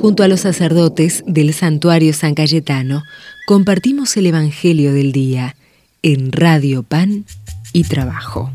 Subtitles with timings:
[0.00, 3.02] Junto a los sacerdotes del santuario San Cayetano,
[3.48, 5.56] compartimos el Evangelio del Día
[6.02, 7.24] en Radio Pan
[7.72, 8.48] y Trabajo.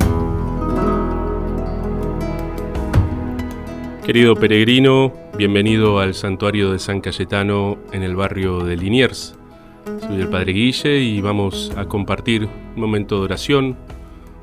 [4.05, 9.35] Querido peregrino, bienvenido al santuario de San Cayetano en el barrio de Liniers.
[9.99, 13.75] Soy el Padre Guille y vamos a compartir un momento de oración,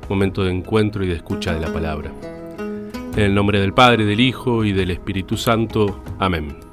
[0.07, 2.11] momento de encuentro y de escucha de la palabra.
[3.15, 6.03] En el nombre del Padre, del Hijo y del Espíritu Santo.
[6.19, 6.70] Amén.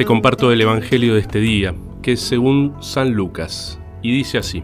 [0.00, 4.62] Te comparto el Evangelio de este día, que es según San Lucas, y dice así.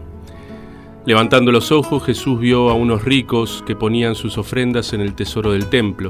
[1.05, 5.51] Levantando los ojos, Jesús vio a unos ricos que ponían sus ofrendas en el tesoro
[5.51, 6.09] del templo.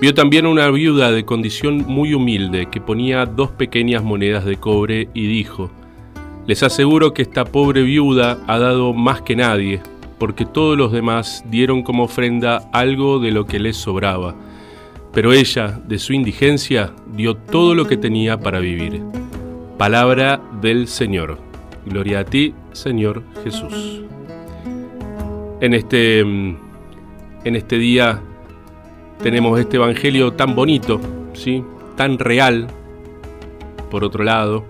[0.00, 4.56] Vio también a una viuda de condición muy humilde que ponía dos pequeñas monedas de
[4.58, 5.68] cobre y dijo,
[6.46, 9.80] Les aseguro que esta pobre viuda ha dado más que nadie,
[10.20, 14.36] porque todos los demás dieron como ofrenda algo de lo que les sobraba
[15.12, 19.02] pero ella, de su indigencia, dio todo lo que tenía para vivir.
[19.76, 21.38] Palabra del Señor.
[21.84, 24.02] Gloria a ti, Señor Jesús.
[25.60, 26.56] En este, mm,
[27.44, 28.20] en este día
[29.22, 31.00] tenemos este Evangelio tan bonito,
[31.34, 31.62] ¿sí?
[31.96, 32.66] tan real,
[33.90, 34.64] por otro lado,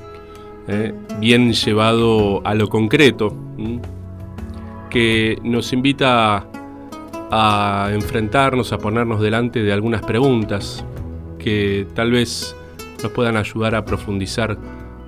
[0.69, 0.93] ¿eh?
[1.21, 3.35] bien llevado a lo concreto,
[4.91, 6.47] que nos invita a
[7.35, 10.85] a enfrentarnos, a ponernos delante de algunas preguntas
[11.39, 12.55] que tal vez
[13.03, 14.59] nos puedan ayudar a profundizar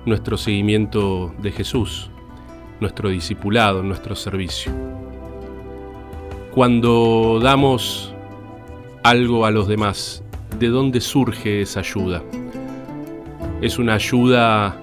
[0.07, 2.09] nuestro seguimiento de Jesús,
[2.79, 4.71] nuestro discipulado, nuestro servicio.
[6.51, 8.11] Cuando damos
[9.03, 10.23] algo a los demás,
[10.57, 12.23] ¿de dónde surge esa ayuda?
[13.61, 14.75] Es una ayuda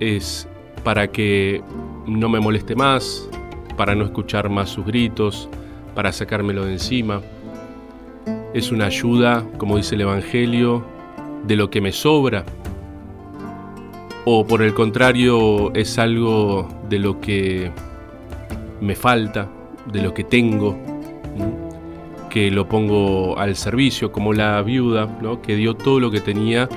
[0.00, 0.46] es
[0.84, 1.62] para que
[2.06, 3.26] no me moleste más,
[3.74, 5.48] para no escuchar más sus gritos,
[5.94, 7.20] para sacármelo de encima.
[8.52, 10.84] Es una ayuda, como dice el Evangelio,
[11.46, 12.44] de lo que me sobra.
[14.24, 17.70] O por el contrario, es algo de lo que
[18.80, 19.48] me falta,
[19.92, 20.78] de lo que tengo,
[22.30, 25.42] que lo pongo al servicio, como la viuda, ¿no?
[25.42, 26.68] que dio todo lo que tenía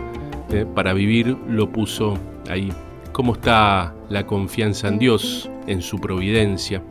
[0.51, 0.65] ¿eh?
[0.75, 2.17] para vivir, lo puso
[2.49, 2.71] ahí.
[3.11, 6.83] ¿Cómo está la confianza en Dios, en su providencia?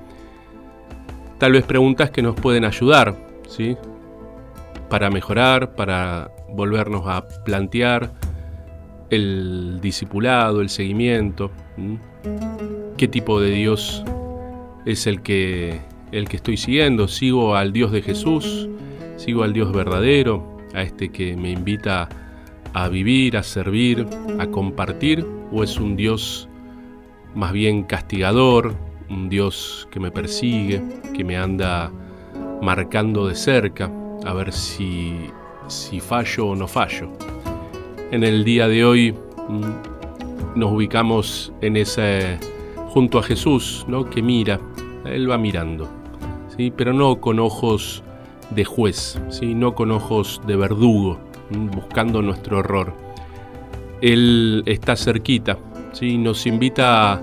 [1.39, 3.17] Tal vez preguntas que nos pueden ayudar,
[3.49, 3.77] ¿sí?
[4.89, 8.13] Para mejorar, para volvernos a plantear
[9.11, 11.51] el discipulado, el seguimiento,
[12.97, 14.05] qué tipo de Dios
[14.85, 15.81] es el que,
[16.13, 18.69] el que estoy siguiendo, sigo al Dios de Jesús,
[19.17, 22.09] sigo al Dios verdadero, a este que me invita
[22.73, 24.07] a vivir, a servir,
[24.39, 26.49] a compartir, o es un Dios
[27.35, 28.75] más bien castigador,
[29.11, 30.83] un Dios que me persigue,
[31.15, 31.93] que me anda
[32.61, 33.91] marcando de cerca,
[34.25, 35.31] a ver si,
[35.69, 37.11] si fallo o no fallo.
[38.11, 42.39] En el día de hoy mm, nos ubicamos en ese
[42.89, 44.05] junto a Jesús, ¿no?
[44.05, 44.61] que mira,
[45.05, 45.89] él va mirando,
[46.57, 46.73] ¿sí?
[46.75, 48.03] pero no con ojos
[48.51, 49.55] de juez, ¿sí?
[49.55, 51.19] no con ojos de verdugo,
[51.51, 52.95] mm, buscando nuestro error.
[54.01, 55.59] Él está cerquita,
[55.93, 56.17] ¿sí?
[56.19, 57.23] nos invita a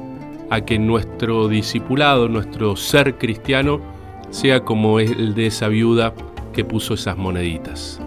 [0.54, 3.82] a que nuestro discipulado, nuestro ser cristiano,
[4.30, 6.14] sea como el de esa viuda
[6.54, 8.00] que puso esas moneditas.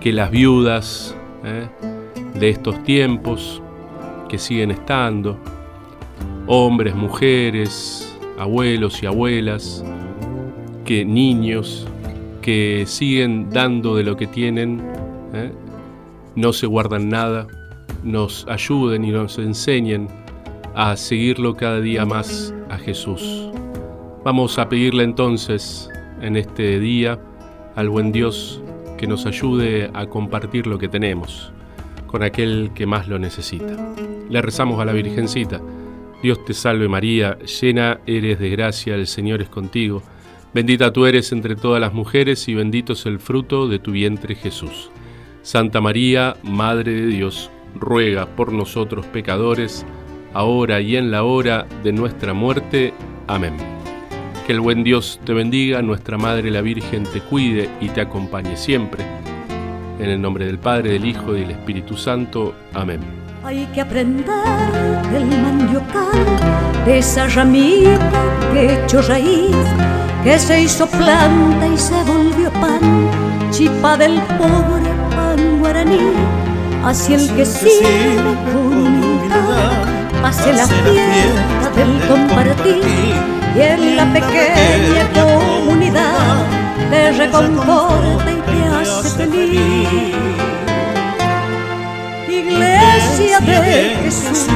[0.00, 1.66] Que las viudas ¿eh?
[2.38, 3.62] de estos tiempos,
[4.28, 5.38] que siguen estando,
[6.46, 9.82] hombres, mujeres, abuelos y abuelas,
[10.84, 11.86] que niños,
[12.42, 14.82] que siguen dando de lo que tienen,
[15.32, 15.50] ¿eh?
[16.36, 17.46] no se guardan nada,
[18.04, 20.19] nos ayuden y nos enseñen
[20.74, 23.50] a seguirlo cada día más a Jesús.
[24.24, 27.18] Vamos a pedirle entonces en este día
[27.76, 28.62] al buen Dios
[28.98, 31.52] que nos ayude a compartir lo que tenemos
[32.10, 33.94] con aquel que más lo necesita.
[34.28, 35.60] Le rezamos a la Virgencita.
[36.22, 40.02] Dios te salve María, llena eres de gracia, el Señor es contigo.
[40.52, 44.34] Bendita tú eres entre todas las mujeres y bendito es el fruto de tu vientre
[44.34, 44.90] Jesús.
[45.42, 49.86] Santa María, Madre de Dios, ruega por nosotros pecadores,
[50.34, 52.92] ahora y en la hora de nuestra muerte.
[53.26, 53.56] Amén.
[54.46, 58.56] Que el buen Dios te bendiga, nuestra Madre la Virgen te cuide y te acompañe
[58.56, 59.04] siempre.
[59.98, 62.54] En el nombre del Padre, del Hijo y del Espíritu Santo.
[62.72, 63.00] Amén.
[63.44, 64.26] Hay que aprender
[65.12, 68.10] del mandiocal, de esa ramita
[68.52, 69.56] que hecho raíz,
[70.22, 73.08] que se hizo planta y se volvió pan,
[73.50, 76.12] chipa del pobre pan guaraní,
[76.84, 78.59] hacia el que sirve
[80.40, 82.82] hace la fiesta del compartir.
[83.54, 86.46] y en la pequeña comunidad
[86.90, 90.14] te reconforta y te hace feliz.
[92.28, 94.46] Iglesia Jesús,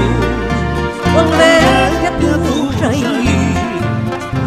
[1.13, 3.07] volverte a tu raíz,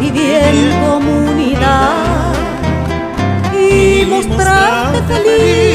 [0.00, 2.32] vivir en comunidad.
[3.54, 5.67] y mostrarte feliz.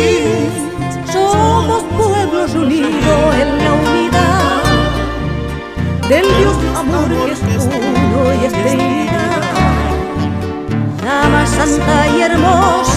[7.10, 8.54] Dios amor que es uno y es
[11.04, 12.93] La más santa y hermosa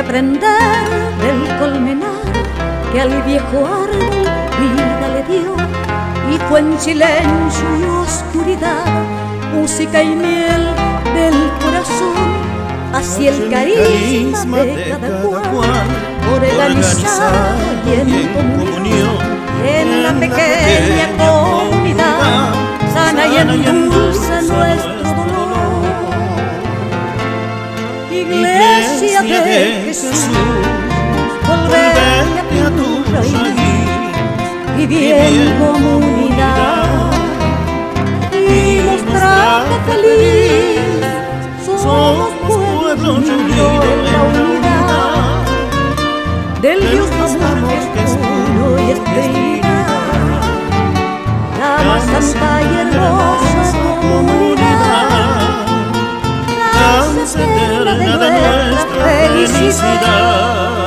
[0.00, 0.84] aprender
[1.20, 2.32] del colmenar
[2.92, 4.22] que al viejo árbol
[4.60, 5.56] vida le dio
[6.32, 8.84] y fue en silencio y oscuridad,
[9.54, 10.66] música y miel
[11.14, 12.14] del corazón,
[12.94, 15.88] así el carisma de cada cual,
[16.34, 17.56] organizada
[17.86, 19.16] y en comunión,
[19.66, 22.54] en la pequeña comunidad,
[22.94, 25.02] sana y en dulce nuestra
[29.02, 30.28] de Jesús,
[31.46, 33.34] volverte a tu raíz,
[34.76, 37.10] vivir en comunidad
[38.32, 41.04] y mostrarte feliz.
[41.64, 45.34] Somos pueblo unidos en la unidad
[46.60, 49.00] del Dios que es uno y es
[51.58, 54.52] la más santa y hermosa comunidad.
[57.34, 58.61] eterna de nuestra
[59.02, 60.81] felicità.